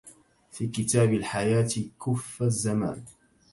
في 0.51 0.67
كتاب 0.67 1.13
الحياة 1.13 1.67
كفّ 2.05 2.41
الزمان 2.43 3.03